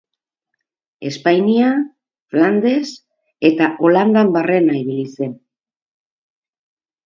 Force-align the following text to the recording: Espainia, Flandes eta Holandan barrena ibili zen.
Espainia, 1.09 1.67
Flandes 2.33 2.95
eta 3.53 3.69
Holandan 3.85 4.35
barrena 4.41 4.81
ibili 4.83 5.07
zen. 5.21 5.41